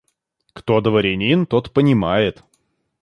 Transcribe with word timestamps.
Кто 0.53 0.81
дворянин, 0.81 1.45
тот 1.45 1.73
понимает. 1.73 2.43